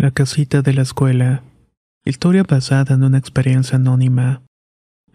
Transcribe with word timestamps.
La 0.00 0.12
casita 0.12 0.62
de 0.62 0.72
la 0.72 0.80
escuela. 0.80 1.42
Historia 2.06 2.42
basada 2.42 2.94
en 2.94 3.04
una 3.04 3.18
experiencia 3.18 3.76
anónima. 3.76 4.40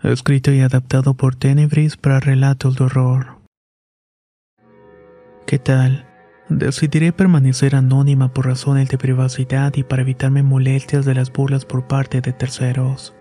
Escrito 0.03 0.51
y 0.51 0.59
adaptado 0.59 1.15
por 1.15 1.35
Tenebris 1.35 1.97
para 1.97 2.19
relatos 2.19 2.75
de 2.75 2.83
horror. 2.83 3.39
¿Qué 5.47 5.57
tal? 5.57 6.05
Decidiré 6.49 7.11
permanecer 7.13 7.75
anónima 7.75 8.31
por 8.31 8.45
razones 8.45 8.87
de 8.89 8.99
privacidad 8.99 9.73
y 9.75 9.81
para 9.81 10.03
evitarme 10.03 10.43
molestias 10.43 11.03
de 11.03 11.15
las 11.15 11.33
burlas 11.33 11.65
por 11.65 11.87
parte 11.87 12.21
de 12.21 12.33
terceros. 12.33 13.15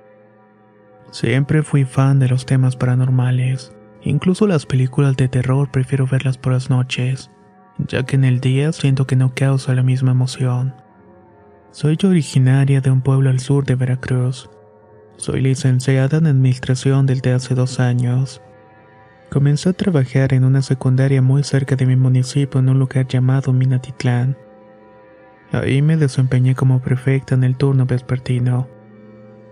Siempre 1.13 1.63
fui 1.63 1.87
fan 1.87 2.19
de 2.19 2.29
los 2.29 2.45
temas 2.45 2.77
paranormales. 2.77 3.73
Incluso 4.03 4.47
las 4.47 4.67
películas 4.67 5.17
de 5.17 5.29
terror 5.29 5.71
prefiero 5.71 6.07
verlas 6.07 6.37
por 6.37 6.53
las 6.53 6.69
noches, 6.69 7.31
ya 7.79 8.05
que 8.05 8.17
en 8.17 8.25
el 8.25 8.41
día 8.41 8.71
siento 8.73 9.07
que 9.07 9.17
no 9.17 9.35
causa 9.35 9.75
la 9.75 9.83
misma 9.83 10.11
emoción. 10.11 10.84
Soy 11.75 11.99
originaria 12.05 12.81
de 12.81 12.93
un 12.93 13.01
pueblo 13.01 13.31
al 13.31 13.41
sur 13.41 13.65
de 13.65 13.75
Veracruz. 13.75 14.49
Soy 15.17 15.41
licenciada 15.41 16.19
en 16.19 16.29
Administración 16.29 17.05
desde 17.05 17.33
hace 17.33 17.57
dos 17.57 17.81
años. 17.81 18.41
Comencé 19.29 19.71
a 19.71 19.73
trabajar 19.73 20.35
en 20.35 20.45
una 20.45 20.63
secundaria 20.63 21.21
muy 21.21 21.43
cerca 21.43 21.75
de 21.75 21.85
mi 21.85 21.97
municipio 21.97 22.61
en 22.61 22.69
un 22.69 22.79
lugar 22.79 23.09
llamado 23.09 23.53
Minatitlán. 23.53 24.37
Ahí 25.51 25.83
me 25.83 25.97
desempeñé 25.97 26.55
como 26.55 26.81
prefecta 26.81 27.35
en 27.35 27.43
el 27.43 27.57
turno 27.57 27.87
vespertino. 27.87 28.69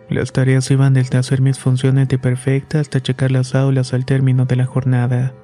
Las 0.09 0.31
tareas 0.31 0.71
iban 0.71 0.95
desde 0.95 1.19
hacer 1.19 1.41
mis 1.41 1.59
funciones 1.59 2.07
de 2.07 2.21
perfecta 2.21 2.79
hasta 2.79 3.03
checar 3.03 3.33
las 3.33 3.57
aulas 3.57 3.95
al 3.95 4.05
término 4.05 4.45
de 4.45 4.55
la 4.55 4.67
jornada, 4.67 5.35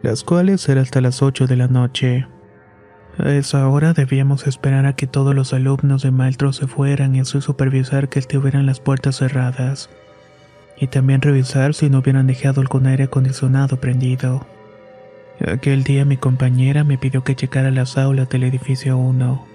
las 0.00 0.24
cuales 0.24 0.66
eran 0.66 0.84
hasta 0.84 1.02
las 1.02 1.20
8 1.20 1.46
de 1.46 1.56
la 1.56 1.68
noche. 1.68 2.26
A 3.18 3.30
esa 3.30 3.68
hora 3.68 3.92
debíamos 3.92 4.46
esperar 4.46 4.86
a 4.86 4.94
que 4.94 5.06
todos 5.06 5.34
los 5.34 5.52
alumnos 5.52 6.02
de 6.02 6.10
maestro 6.10 6.52
se 6.52 6.66
fueran 6.66 7.14
y 7.14 7.20
así 7.20 7.40
supervisar 7.42 8.08
que 8.08 8.18
estuvieran 8.18 8.64
las 8.64 8.80
puertas 8.80 9.16
cerradas. 9.16 9.90
Y 10.78 10.86
también 10.86 11.20
revisar 11.20 11.74
si 11.74 11.90
no 11.90 11.98
hubieran 11.98 12.26
dejado 12.26 12.62
algún 12.62 12.86
aire 12.86 13.04
acondicionado 13.04 13.76
prendido. 13.76 14.46
Aquel 15.46 15.84
día 15.84 16.04
mi 16.04 16.16
compañera 16.16 16.84
me 16.84 16.96
pidió 16.96 17.22
que 17.22 17.36
checara 17.36 17.70
las 17.70 17.98
aulas 17.98 18.28
del 18.30 18.44
edificio 18.44 18.96
1. 18.96 19.46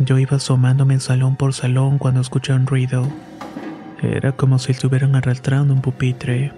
Yo 0.00 0.18
iba 0.18 0.36
asomándome 0.36 1.00
salón 1.00 1.36
por 1.36 1.54
salón 1.54 1.98
cuando 1.98 2.20
escuché 2.20 2.52
un 2.52 2.66
ruido. 2.66 3.08
Era 4.02 4.32
como 4.32 4.58
si 4.58 4.72
estuvieran 4.72 5.16
arrastrando 5.16 5.72
un 5.72 5.80
pupitre. 5.80 6.52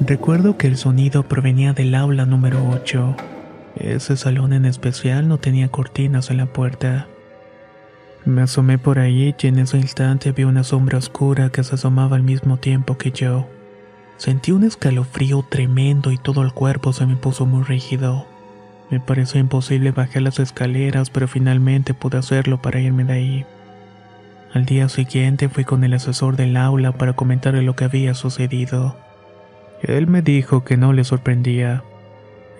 Recuerdo 0.00 0.58
que 0.58 0.66
el 0.66 0.76
sonido 0.76 1.22
provenía 1.22 1.72
del 1.72 1.94
aula 1.94 2.26
número 2.26 2.68
8. 2.68 3.35
Ese 3.76 4.16
salón 4.16 4.52
en 4.54 4.64
especial 4.64 5.28
no 5.28 5.38
tenía 5.38 5.68
cortinas 5.68 6.30
en 6.30 6.38
la 6.38 6.46
puerta. 6.46 7.06
Me 8.24 8.42
asomé 8.42 8.78
por 8.78 8.98
ahí 8.98 9.34
y 9.38 9.46
en 9.46 9.58
ese 9.58 9.76
instante 9.76 10.32
vi 10.32 10.44
una 10.44 10.64
sombra 10.64 10.98
oscura 10.98 11.50
que 11.50 11.62
se 11.62 11.74
asomaba 11.74 12.16
al 12.16 12.22
mismo 12.22 12.56
tiempo 12.56 12.96
que 12.96 13.12
yo. 13.12 13.46
Sentí 14.16 14.50
un 14.50 14.64
escalofrío 14.64 15.44
tremendo 15.48 16.10
y 16.10 16.16
todo 16.16 16.42
el 16.42 16.52
cuerpo 16.52 16.94
se 16.94 17.06
me 17.06 17.16
puso 17.16 17.44
muy 17.44 17.64
rígido. 17.64 18.26
Me 18.90 18.98
pareció 18.98 19.40
imposible 19.40 19.90
bajar 19.90 20.22
las 20.22 20.38
escaleras, 20.38 21.10
pero 21.10 21.28
finalmente 21.28 21.92
pude 21.92 22.16
hacerlo 22.18 22.62
para 22.62 22.80
irme 22.80 23.04
de 23.04 23.12
ahí. 23.12 23.46
Al 24.54 24.64
día 24.64 24.88
siguiente 24.88 25.50
fui 25.50 25.64
con 25.64 25.84
el 25.84 25.92
asesor 25.92 26.36
del 26.36 26.56
aula 26.56 26.92
para 26.92 27.12
comentarle 27.12 27.62
lo 27.62 27.76
que 27.76 27.84
había 27.84 28.14
sucedido. 28.14 28.96
Él 29.82 30.06
me 30.06 30.22
dijo 30.22 30.64
que 30.64 30.78
no 30.78 30.94
le 30.94 31.04
sorprendía, 31.04 31.84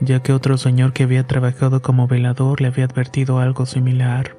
ya 0.01 0.21
que 0.21 0.33
otro 0.33 0.59
señor 0.59 0.93
que 0.93 1.05
había 1.05 1.27
trabajado 1.27 1.83
como 1.83 2.07
velador 2.07 2.61
le 2.61 2.69
había 2.69 2.85
advertido 2.85 3.39
algo 3.39 3.67
similar. 3.67 4.37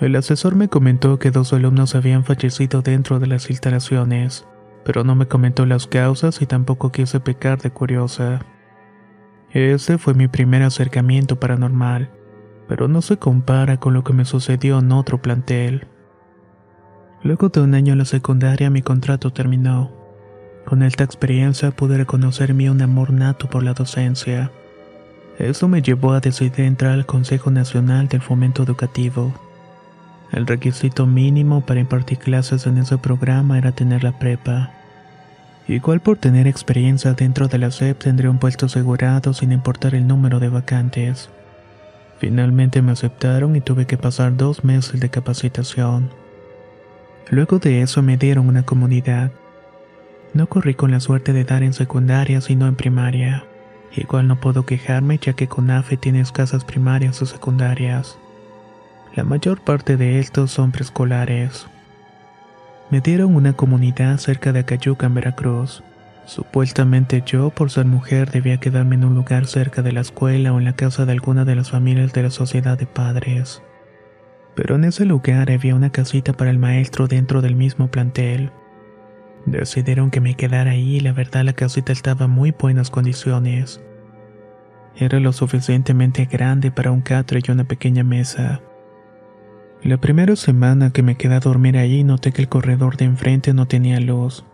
El 0.00 0.16
asesor 0.16 0.54
me 0.56 0.68
comentó 0.68 1.18
que 1.18 1.30
dos 1.30 1.52
alumnos 1.52 1.94
habían 1.94 2.24
fallecido 2.24 2.82
dentro 2.82 3.20
de 3.20 3.28
las 3.28 3.48
instalaciones, 3.50 4.46
pero 4.84 5.04
no 5.04 5.14
me 5.14 5.28
comentó 5.28 5.66
las 5.66 5.86
causas 5.86 6.42
y 6.42 6.46
tampoco 6.46 6.90
quise 6.90 7.20
pecar 7.20 7.60
de 7.60 7.70
curiosa. 7.70 8.40
Ese 9.50 9.98
fue 9.98 10.14
mi 10.14 10.26
primer 10.26 10.62
acercamiento 10.62 11.38
paranormal, 11.38 12.10
pero 12.66 12.88
no 12.88 13.02
se 13.02 13.18
compara 13.18 13.78
con 13.78 13.94
lo 13.94 14.02
que 14.02 14.12
me 14.12 14.24
sucedió 14.24 14.80
en 14.80 14.90
otro 14.90 15.22
plantel. 15.22 15.86
Luego 17.22 17.48
de 17.48 17.60
un 17.60 17.74
año 17.74 17.92
en 17.92 17.98
la 17.98 18.04
secundaria 18.04 18.68
mi 18.70 18.82
contrato 18.82 19.32
terminó. 19.32 20.03
Con 20.64 20.82
esta 20.82 21.04
experiencia 21.04 21.70
pude 21.70 21.98
reconocer 21.98 22.54
mi 22.54 22.68
un 22.68 22.80
amor 22.80 23.12
nato 23.12 23.50
por 23.50 23.62
la 23.62 23.74
docencia. 23.74 24.50
Eso 25.38 25.68
me 25.68 25.82
llevó 25.82 26.12
a 26.12 26.20
decidir 26.20 26.60
entrar 26.60 26.92
al 26.92 27.06
Consejo 27.06 27.50
Nacional 27.50 28.08
del 28.08 28.22
Fomento 28.22 28.62
Educativo. 28.62 29.34
El 30.32 30.46
requisito 30.46 31.06
mínimo 31.06 31.60
para 31.60 31.80
impartir 31.80 32.18
clases 32.18 32.66
en 32.66 32.78
ese 32.78 32.98
programa 32.98 33.58
era 33.58 33.72
tener 33.72 34.02
la 34.02 34.18
prepa. 34.18 34.72
Igual 35.68 36.00
por 36.00 36.18
tener 36.18 36.46
experiencia 36.46 37.12
dentro 37.14 37.48
de 37.48 37.58
la 37.58 37.70
SEP 37.70 37.98
tendría 37.98 38.30
un 38.30 38.38
puesto 38.38 38.66
asegurado 38.66 39.32
sin 39.34 39.52
importar 39.52 39.94
el 39.94 40.06
número 40.06 40.40
de 40.40 40.48
vacantes. 40.48 41.30
Finalmente 42.18 42.80
me 42.80 42.92
aceptaron 42.92 43.54
y 43.54 43.60
tuve 43.60 43.86
que 43.86 43.98
pasar 43.98 44.36
dos 44.36 44.64
meses 44.64 44.98
de 45.00 45.10
capacitación. 45.10 46.10
Luego 47.30 47.58
de 47.58 47.82
eso 47.82 48.02
me 48.02 48.16
dieron 48.16 48.48
una 48.48 48.62
comunidad. 48.62 49.30
No 50.34 50.48
corrí 50.48 50.74
con 50.74 50.90
la 50.90 50.98
suerte 50.98 51.32
de 51.32 51.44
dar 51.44 51.62
en 51.62 51.72
secundaria 51.72 52.40
sino 52.40 52.66
en 52.66 52.74
primaria. 52.74 53.44
Igual 53.94 54.26
no 54.26 54.40
puedo 54.40 54.66
quejarme 54.66 55.18
ya 55.18 55.34
que 55.34 55.46
CONAFE 55.46 55.96
tiene 55.96 56.20
escasas 56.20 56.64
primarias 56.64 57.22
o 57.22 57.26
secundarias. 57.26 58.18
La 59.14 59.22
mayor 59.22 59.60
parte 59.60 59.96
de 59.96 60.18
estos 60.18 60.50
son 60.50 60.72
preescolares. 60.72 61.68
Me 62.90 63.00
dieron 63.00 63.36
una 63.36 63.52
comunidad 63.52 64.18
cerca 64.18 64.52
de 64.52 64.60
Acayuca 64.60 65.06
en 65.06 65.14
Veracruz. 65.14 65.84
Supuestamente 66.26 67.22
yo, 67.24 67.50
por 67.50 67.70
ser 67.70 67.84
mujer, 67.84 68.32
debía 68.32 68.58
quedarme 68.58 68.96
en 68.96 69.04
un 69.04 69.14
lugar 69.14 69.46
cerca 69.46 69.82
de 69.82 69.92
la 69.92 70.00
escuela 70.00 70.52
o 70.52 70.58
en 70.58 70.64
la 70.64 70.74
casa 70.74 71.06
de 71.06 71.12
alguna 71.12 71.44
de 71.44 71.54
las 71.54 71.70
familias 71.70 72.12
de 72.12 72.24
la 72.24 72.30
sociedad 72.30 72.76
de 72.76 72.86
padres. 72.86 73.62
Pero 74.56 74.74
en 74.74 74.84
ese 74.84 75.04
lugar 75.04 75.50
había 75.52 75.76
una 75.76 75.90
casita 75.90 76.32
para 76.32 76.50
el 76.50 76.58
maestro 76.58 77.06
dentro 77.06 77.40
del 77.40 77.54
mismo 77.54 77.88
plantel. 77.88 78.50
Decidieron 79.46 80.10
que 80.10 80.20
me 80.20 80.34
quedara 80.34 80.72
ahí 80.72 80.96
y 80.96 81.00
la 81.00 81.12
verdad 81.12 81.44
la 81.44 81.52
casita 81.52 81.92
estaba 81.92 82.24
en 82.24 82.30
muy 82.30 82.52
buenas 82.52 82.90
condiciones. 82.90 83.82
Era 84.96 85.20
lo 85.20 85.32
suficientemente 85.32 86.26
grande 86.26 86.70
para 86.70 86.90
un 86.90 87.02
catre 87.02 87.40
y 87.46 87.50
una 87.50 87.64
pequeña 87.64 88.04
mesa. 88.04 88.60
La 89.82 89.98
primera 89.98 90.34
semana 90.36 90.90
que 90.90 91.02
me 91.02 91.16
quedé 91.16 91.34
a 91.34 91.40
dormir 91.40 91.76
ahí 91.76 92.04
noté 92.04 92.32
que 92.32 92.40
el 92.40 92.48
corredor 92.48 92.96
de 92.96 93.04
enfrente 93.04 93.52
no 93.52 93.66
tenía 93.66 94.00
luz 94.00 94.44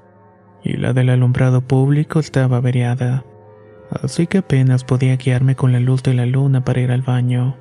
y 0.62 0.76
la 0.76 0.92
del 0.92 1.10
alumbrado 1.10 1.60
público 1.60 2.20
estaba 2.20 2.58
averiada, 2.58 3.24
así 4.02 4.26
que 4.26 4.38
apenas 4.38 4.84
podía 4.84 5.16
guiarme 5.16 5.54
con 5.54 5.72
la 5.72 5.80
luz 5.80 6.02
de 6.02 6.14
la 6.14 6.26
luna 6.26 6.64
para 6.64 6.80
ir 6.80 6.90
al 6.90 7.02
baño. 7.02 7.56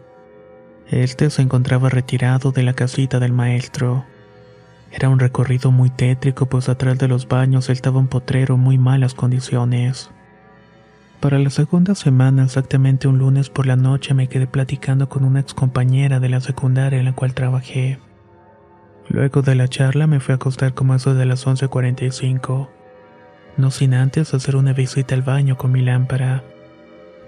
Este 0.90 1.30
se 1.30 1.42
encontraba 1.42 1.90
retirado 1.90 2.52
de 2.52 2.64
la 2.64 2.74
casita 2.74 3.20
del 3.20 3.32
maestro. 3.32 4.06
Era 4.92 5.10
un 5.10 5.20
recorrido 5.20 5.72
muy 5.72 5.90
tétrico, 5.90 6.48
pues 6.48 6.70
atrás 6.70 6.98
de 6.98 7.08
los 7.08 7.28
baños 7.28 7.70
estaba 7.70 8.00
un 8.00 8.08
potrero 8.08 8.56
en 8.56 8.62
muy 8.62 8.78
malas 8.78 9.14
condiciones. 9.14 10.10
Para 11.20 11.38
la 11.38 11.50
segunda 11.50 11.96
semana, 11.96 12.46
exactamente 12.46 13.08
un 13.08 13.18
lunes 13.18 13.50
por 13.50 13.66
la 13.66 13.76
noche, 13.76 14.14
me 14.14 14.28
quedé 14.28 14.48
platicando 14.48 15.10
con 15.10 15.26
una 15.26 15.42
excompañera 15.42 16.20
de 16.20 16.30
la 16.30 16.40
secundaria 16.40 16.98
en 16.98 17.06
la 17.06 17.14
cual 17.14 17.34
trabajé. 17.34 18.00
Luego 19.10 19.42
de 19.42 19.56
la 19.56 19.68
charla 19.68 20.08
me 20.08 20.20
fui 20.20 20.32
a 20.32 20.36
acostar 20.36 20.74
como 20.74 20.96
eso 20.96 21.14
de 21.16 21.26
las 21.26 21.46
11.45. 21.46 22.70
no 23.58 23.72
sin 23.72 23.94
antes 23.94 24.34
hacer 24.34 24.56
una 24.56 24.72
visita 24.72 25.14
al 25.14 25.24
baño 25.24 25.58
con 25.58 25.72
mi 25.72 25.82
lámpara. 25.82 26.44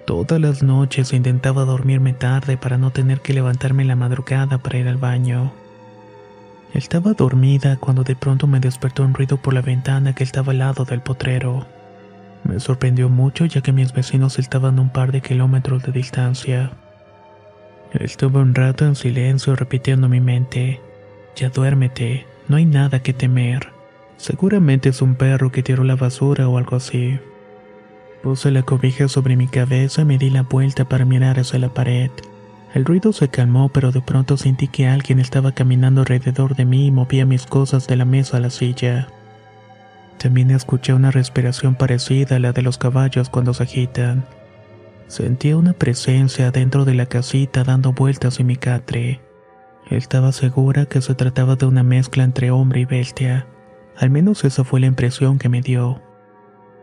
Todas 0.06 0.40
las 0.40 0.62
noches 0.62 1.12
intentaba 1.12 1.64
dormirme 1.64 2.12
tarde 2.12 2.56
para 2.56 2.78
no 2.78 2.90
tener 2.90 3.20
que 3.20 3.34
levantarme 3.34 3.82
en 3.82 3.88
la 3.88 3.96
madrugada 3.96 4.58
para 4.58 4.78
ir 4.78 4.88
al 4.88 4.96
baño. 4.96 5.52
Estaba 6.74 7.12
dormida 7.12 7.76
cuando 7.76 8.02
de 8.02 8.16
pronto 8.16 8.46
me 8.46 8.58
despertó 8.58 9.02
un 9.02 9.12
ruido 9.12 9.36
por 9.36 9.52
la 9.52 9.60
ventana 9.60 10.14
que 10.14 10.24
estaba 10.24 10.52
al 10.52 10.58
lado 10.58 10.86
del 10.86 11.02
potrero. 11.02 11.66
Me 12.44 12.58
sorprendió 12.60 13.10
mucho 13.10 13.44
ya 13.44 13.60
que 13.60 13.72
mis 13.72 13.92
vecinos 13.92 14.38
estaban 14.38 14.78
a 14.78 14.82
un 14.82 14.88
par 14.88 15.12
de 15.12 15.20
kilómetros 15.20 15.82
de 15.82 15.92
distancia. 15.92 16.70
Estuve 17.92 18.38
un 18.38 18.54
rato 18.54 18.86
en 18.86 18.96
silencio 18.96 19.54
repitiendo 19.54 20.06
en 20.06 20.12
mi 20.12 20.20
mente, 20.20 20.80
ya 21.36 21.50
duérmete, 21.50 22.26
no 22.48 22.56
hay 22.56 22.64
nada 22.64 23.02
que 23.02 23.12
temer. 23.12 23.68
Seguramente 24.16 24.88
es 24.88 25.02
un 25.02 25.14
perro 25.14 25.52
que 25.52 25.62
tiró 25.62 25.84
la 25.84 25.96
basura 25.96 26.48
o 26.48 26.56
algo 26.56 26.76
así. 26.76 27.18
Puse 28.22 28.50
la 28.50 28.62
cobija 28.62 29.08
sobre 29.08 29.36
mi 29.36 29.46
cabeza 29.46 30.02
y 30.02 30.04
me 30.06 30.16
di 30.16 30.30
la 30.30 30.42
vuelta 30.42 30.86
para 30.88 31.04
mirar 31.04 31.38
hacia 31.38 31.58
la 31.58 31.68
pared. 31.68 32.10
El 32.74 32.86
ruido 32.86 33.12
se 33.12 33.28
calmó, 33.28 33.68
pero 33.68 33.92
de 33.92 34.00
pronto 34.00 34.38
sentí 34.38 34.66
que 34.66 34.88
alguien 34.88 35.18
estaba 35.18 35.52
caminando 35.52 36.00
alrededor 36.00 36.56
de 36.56 36.64
mí 36.64 36.86
y 36.86 36.90
movía 36.90 37.26
mis 37.26 37.44
cosas 37.44 37.86
de 37.86 37.96
la 37.96 38.06
mesa 38.06 38.38
a 38.38 38.40
la 38.40 38.48
silla. 38.48 39.08
También 40.18 40.50
escuché 40.50 40.94
una 40.94 41.10
respiración 41.10 41.74
parecida 41.74 42.36
a 42.36 42.38
la 42.38 42.52
de 42.52 42.62
los 42.62 42.78
caballos 42.78 43.28
cuando 43.28 43.52
se 43.52 43.64
agitan. 43.64 44.24
Sentía 45.06 45.58
una 45.58 45.74
presencia 45.74 46.50
dentro 46.50 46.86
de 46.86 46.94
la 46.94 47.06
casita 47.06 47.64
dando 47.64 47.92
vueltas 47.92 48.40
en 48.40 48.46
mi 48.46 48.56
catre. 48.56 49.20
Estaba 49.90 50.32
segura 50.32 50.86
que 50.86 51.02
se 51.02 51.14
trataba 51.14 51.56
de 51.56 51.66
una 51.66 51.82
mezcla 51.82 52.24
entre 52.24 52.50
hombre 52.50 52.80
y 52.80 52.84
bestia. 52.86 53.46
Al 53.98 54.08
menos 54.08 54.44
esa 54.44 54.64
fue 54.64 54.80
la 54.80 54.86
impresión 54.86 55.38
que 55.38 55.50
me 55.50 55.60
dio. 55.60 56.00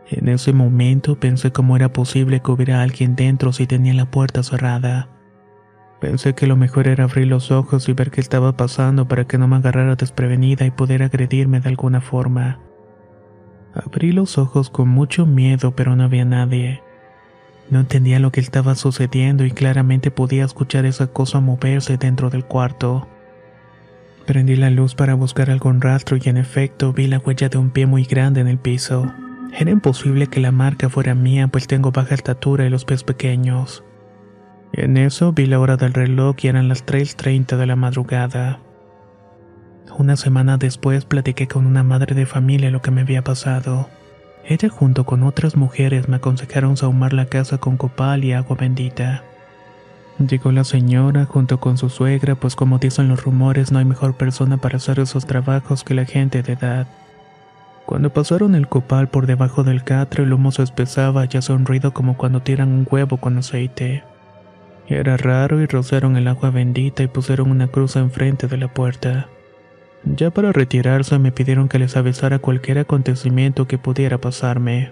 En 0.08 0.28
ese 0.28 0.52
momento 0.52 1.18
pensé 1.18 1.50
cómo 1.50 1.74
era 1.74 1.92
posible 1.92 2.40
que 2.40 2.50
hubiera 2.52 2.82
alguien 2.82 3.16
dentro 3.16 3.52
si 3.52 3.66
tenía 3.66 3.94
la 3.94 4.10
puerta 4.10 4.44
cerrada. 4.44 5.08
Pensé 6.00 6.34
que 6.34 6.46
lo 6.46 6.56
mejor 6.56 6.88
era 6.88 7.04
abrir 7.04 7.26
los 7.26 7.50
ojos 7.50 7.88
y 7.88 7.92
ver 7.92 8.10
qué 8.10 8.22
estaba 8.22 8.56
pasando 8.56 9.06
para 9.06 9.26
que 9.26 9.36
no 9.36 9.48
me 9.48 9.56
agarrara 9.56 9.96
desprevenida 9.96 10.64
y 10.64 10.70
poder 10.70 11.02
agredirme 11.02 11.60
de 11.60 11.68
alguna 11.68 12.00
forma. 12.00 12.58
Abrí 13.74 14.12
los 14.12 14.38
ojos 14.38 14.70
con 14.70 14.88
mucho 14.88 15.26
miedo, 15.26 15.76
pero 15.76 15.94
no 15.96 16.04
había 16.04 16.24
nadie. 16.24 16.82
No 17.68 17.80
entendía 17.80 18.18
lo 18.18 18.32
que 18.32 18.40
estaba 18.40 18.74
sucediendo 18.74 19.44
y 19.44 19.50
claramente 19.50 20.10
podía 20.10 20.44
escuchar 20.44 20.86
esa 20.86 21.08
cosa 21.08 21.40
moverse 21.40 21.98
dentro 21.98 22.30
del 22.30 22.46
cuarto. 22.46 23.06
Prendí 24.26 24.56
la 24.56 24.70
luz 24.70 24.94
para 24.94 25.14
buscar 25.14 25.50
algún 25.50 25.80
rastro 25.80 26.16
y 26.16 26.28
en 26.28 26.38
efecto 26.38 26.92
vi 26.92 27.08
la 27.08 27.18
huella 27.18 27.48
de 27.48 27.58
un 27.58 27.70
pie 27.70 27.86
muy 27.86 28.04
grande 28.04 28.40
en 28.40 28.48
el 28.48 28.58
piso. 28.58 29.12
Era 29.56 29.70
imposible 29.70 30.28
que 30.28 30.40
la 30.40 30.50
marca 30.50 30.88
fuera 30.88 31.14
mía 31.14 31.48
pues 31.48 31.66
tengo 31.66 31.92
baja 31.92 32.14
estatura 32.14 32.64
y 32.66 32.70
los 32.70 32.84
pies 32.84 33.04
pequeños. 33.04 33.84
En 34.72 34.96
eso 34.96 35.32
vi 35.32 35.46
la 35.46 35.58
hora 35.58 35.76
del 35.76 35.92
reloj 35.92 36.36
y 36.42 36.48
eran 36.48 36.68
las 36.68 36.86
3.30 36.86 37.56
de 37.56 37.66
la 37.66 37.76
madrugada. 37.76 38.60
Una 39.98 40.16
semana 40.16 40.56
después 40.58 41.04
platiqué 41.04 41.48
con 41.48 41.66
una 41.66 41.82
madre 41.82 42.14
de 42.14 42.24
familia 42.24 42.70
lo 42.70 42.80
que 42.80 42.92
me 42.92 43.00
había 43.00 43.22
pasado. 43.22 43.88
Ella 44.44 44.68
junto 44.68 45.04
con 45.04 45.24
otras 45.24 45.56
mujeres 45.56 46.08
me 46.08 46.16
aconsejaron 46.16 46.76
sahumar 46.76 47.12
la 47.12 47.26
casa 47.26 47.58
con 47.58 47.76
copal 47.76 48.24
y 48.24 48.32
agua 48.32 48.56
bendita. 48.56 49.24
Llegó 50.18 50.52
la 50.52 50.64
señora 50.64 51.24
junto 51.24 51.58
con 51.58 51.76
su 51.76 51.88
suegra, 51.88 52.34
pues 52.34 52.54
como 52.54 52.78
dicen 52.78 53.08
los 53.08 53.24
rumores 53.24 53.72
no 53.72 53.78
hay 53.78 53.84
mejor 53.84 54.16
persona 54.16 54.58
para 54.58 54.76
hacer 54.76 55.00
esos 55.00 55.26
trabajos 55.26 55.82
que 55.82 55.94
la 55.94 56.04
gente 56.04 56.42
de 56.42 56.52
edad. 56.52 56.86
Cuando 57.86 58.10
pasaron 58.10 58.54
el 58.54 58.68
copal 58.68 59.08
por 59.08 59.26
debajo 59.26 59.64
del 59.64 59.82
catre 59.82 60.22
el 60.22 60.32
humo 60.32 60.52
se 60.52 60.62
espesaba 60.62 61.24
y 61.24 61.36
hacía 61.36 61.56
un 61.56 61.66
ruido 61.66 61.92
como 61.92 62.16
cuando 62.16 62.40
tiran 62.40 62.68
un 62.68 62.86
huevo 62.88 63.16
con 63.16 63.36
aceite. 63.38 64.04
Era 64.90 65.16
raro 65.16 65.62
y 65.62 65.66
rociaron 65.66 66.16
el 66.16 66.26
agua 66.26 66.50
bendita 66.50 67.04
y 67.04 67.06
pusieron 67.06 67.52
una 67.52 67.68
cruz 67.68 67.94
enfrente 67.94 68.48
de 68.48 68.56
la 68.56 68.66
puerta. 68.66 69.28
Ya 70.04 70.32
para 70.32 70.50
retirarse 70.50 71.16
me 71.20 71.30
pidieron 71.30 71.68
que 71.68 71.78
les 71.78 71.96
avisara 71.96 72.40
cualquier 72.40 72.80
acontecimiento 72.80 73.68
que 73.68 73.78
pudiera 73.78 74.18
pasarme. 74.18 74.90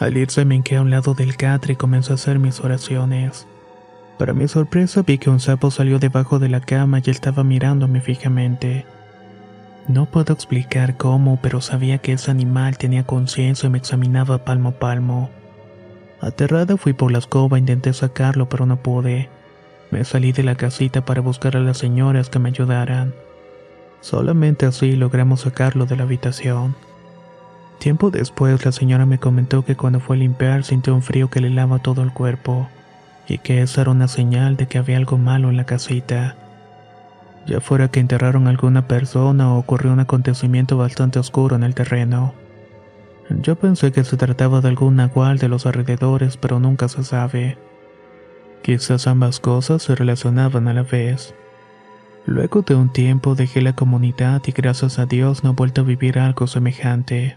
Al 0.00 0.16
irse 0.16 0.44
me 0.44 0.56
hinqué 0.56 0.76
a 0.76 0.82
un 0.82 0.90
lado 0.90 1.14
del 1.14 1.36
catre 1.36 1.74
y 1.74 1.76
comencé 1.76 2.10
a 2.10 2.16
hacer 2.16 2.40
mis 2.40 2.58
oraciones. 2.58 3.46
Para 4.18 4.32
mi 4.32 4.48
sorpresa 4.48 5.02
vi 5.02 5.16
que 5.18 5.30
un 5.30 5.38
sapo 5.38 5.70
salió 5.70 6.00
debajo 6.00 6.40
de 6.40 6.48
la 6.48 6.60
cama 6.60 7.00
y 7.04 7.08
estaba 7.08 7.44
mirándome 7.44 8.00
fijamente. 8.00 8.84
No 9.86 10.06
puedo 10.06 10.32
explicar 10.32 10.96
cómo, 10.96 11.38
pero 11.40 11.60
sabía 11.60 11.98
que 11.98 12.14
ese 12.14 12.32
animal 12.32 12.78
tenía 12.78 13.04
conciencia 13.04 13.68
y 13.68 13.70
me 13.70 13.78
examinaba 13.78 14.44
palmo 14.44 14.70
a 14.70 14.72
palmo. 14.72 15.30
Aterrada 16.22 16.76
fui 16.76 16.92
por 16.92 17.10
la 17.10 17.18
escoba, 17.18 17.58
intenté 17.58 17.92
sacarlo, 17.92 18.48
pero 18.48 18.64
no 18.64 18.76
pude. 18.76 19.28
Me 19.90 20.04
salí 20.04 20.30
de 20.30 20.44
la 20.44 20.54
casita 20.54 21.04
para 21.04 21.20
buscar 21.20 21.56
a 21.56 21.60
las 21.60 21.78
señoras 21.78 22.30
que 22.30 22.38
me 22.38 22.48
ayudaran. 22.50 23.12
Solamente 24.00 24.64
así 24.64 24.92
logramos 24.92 25.40
sacarlo 25.40 25.84
de 25.84 25.96
la 25.96 26.04
habitación. 26.04 26.76
Tiempo 27.80 28.12
después 28.12 28.64
la 28.64 28.70
señora 28.70 29.04
me 29.04 29.18
comentó 29.18 29.64
que 29.64 29.74
cuando 29.74 29.98
fue 29.98 30.14
a 30.14 30.20
limpiar 30.20 30.62
sintió 30.62 30.94
un 30.94 31.02
frío 31.02 31.28
que 31.28 31.40
le 31.40 31.50
lava 31.50 31.80
todo 31.80 32.02
el 32.02 32.12
cuerpo, 32.12 32.68
y 33.26 33.38
que 33.38 33.60
esa 33.60 33.80
era 33.80 33.90
una 33.90 34.06
señal 34.06 34.56
de 34.56 34.68
que 34.68 34.78
había 34.78 34.98
algo 34.98 35.18
malo 35.18 35.50
en 35.50 35.56
la 35.56 35.64
casita. 35.64 36.36
Ya 37.46 37.60
fuera 37.60 37.88
que 37.88 37.98
enterraron 37.98 38.46
a 38.46 38.50
alguna 38.50 38.86
persona 38.86 39.52
o 39.52 39.58
ocurrió 39.58 39.92
un 39.92 39.98
acontecimiento 39.98 40.76
bastante 40.76 41.18
oscuro 41.18 41.56
en 41.56 41.64
el 41.64 41.74
terreno. 41.74 42.32
Yo 43.40 43.56
pensé 43.56 43.92
que 43.92 44.04
se 44.04 44.16
trataba 44.16 44.60
de 44.60 44.68
algún 44.68 44.96
nahual 44.96 45.38
de 45.38 45.48
los 45.48 45.64
alrededores, 45.66 46.36
pero 46.36 46.60
nunca 46.60 46.88
se 46.88 47.02
sabe. 47.02 47.56
Quizás 48.62 49.06
ambas 49.06 49.40
cosas 49.40 49.82
se 49.82 49.94
relacionaban 49.94 50.68
a 50.68 50.74
la 50.74 50.82
vez. 50.82 51.34
Luego 52.26 52.62
de 52.62 52.74
un 52.74 52.92
tiempo 52.92 53.34
dejé 53.34 53.62
la 53.62 53.74
comunidad 53.74 54.42
y 54.46 54.52
gracias 54.52 54.98
a 54.98 55.06
Dios 55.06 55.42
no 55.42 55.50
he 55.50 55.54
vuelto 55.54 55.80
a 55.80 55.84
vivir 55.84 56.18
algo 56.18 56.46
semejante. 56.46 57.36